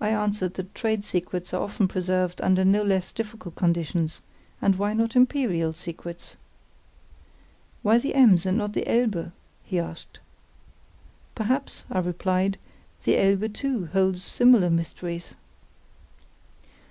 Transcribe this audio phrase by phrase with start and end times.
[0.00, 4.22] I answered that trade secrets are often preserved under no less difficult conditions,
[4.62, 6.36] and why not imperial secrets?
[7.82, 9.30] "Why the Ems and not the Elbe?"
[9.62, 10.20] he asked.
[11.34, 12.56] "Perhaps," I replied,
[13.04, 15.34] "the Elbe, too, holds similar mysteries."